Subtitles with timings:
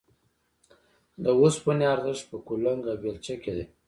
[1.23, 3.65] د اوسپنې ارزښت په کلنګ او بېلچه کې دی